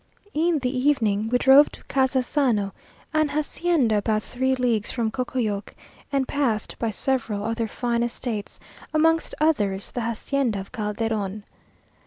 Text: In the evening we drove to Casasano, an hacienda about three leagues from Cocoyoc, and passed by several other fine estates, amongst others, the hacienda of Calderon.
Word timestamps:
In 0.33 0.57
the 0.57 0.75
evening 0.75 1.29
we 1.29 1.37
drove 1.37 1.71
to 1.73 1.83
Casasano, 1.83 2.71
an 3.13 3.27
hacienda 3.27 3.97
about 3.97 4.23
three 4.23 4.55
leagues 4.55 4.89
from 4.89 5.11
Cocoyoc, 5.11 5.75
and 6.11 6.27
passed 6.27 6.73
by 6.79 6.89
several 6.89 7.43
other 7.43 7.67
fine 7.67 8.01
estates, 8.01 8.59
amongst 8.95 9.35
others, 9.39 9.91
the 9.91 10.01
hacienda 10.01 10.59
of 10.59 10.71
Calderon. 10.71 11.43